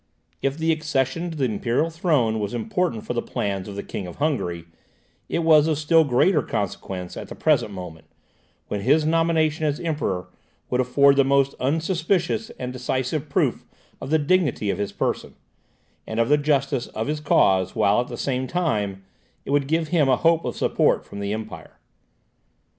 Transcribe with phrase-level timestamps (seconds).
[0.41, 4.07] If the accession to the imperial throne was important for the plans of the King
[4.07, 4.65] of Hungary,
[5.29, 8.07] it was of still greater consequence at the present moment,
[8.67, 10.27] when his nomination as Emperor
[10.71, 13.63] would afford the most unsuspicious and decisive proof
[14.01, 15.35] of the dignity of his person,
[16.07, 19.03] and of the justice of his cause, while, at the same time,
[19.45, 21.77] it would give him a hope of support from the Empire.